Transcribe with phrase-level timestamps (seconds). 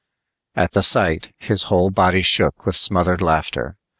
[0.55, 3.77] At the sight, his whole body shook with smothered laughter.